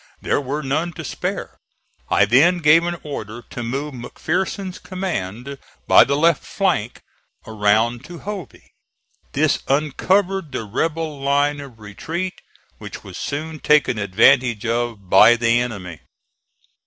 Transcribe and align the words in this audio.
There 0.19 0.41
were 0.41 0.63
none 0.63 0.93
to 0.93 1.03
spare. 1.05 1.59
I 2.09 2.25
then 2.25 2.57
gave 2.57 2.83
an 2.85 2.97
order 3.03 3.43
to 3.51 3.61
move 3.61 3.93
McPherson's 3.93 4.79
command 4.79 5.59
by 5.85 6.05
the 6.05 6.17
left 6.17 6.43
flank 6.43 7.03
around 7.45 8.03
to 8.05 8.17
Hovey. 8.17 8.71
This 9.33 9.61
uncovered 9.67 10.53
the 10.53 10.63
rebel 10.65 11.19
line 11.19 11.59
of 11.61 11.77
retreat, 11.79 12.41
which 12.79 13.03
was 13.03 13.15
soon 13.15 13.59
taken 13.59 13.99
advantage 13.99 14.65
of 14.65 15.07
by 15.07 15.35
the 15.35 15.59
enemy. 15.59 15.99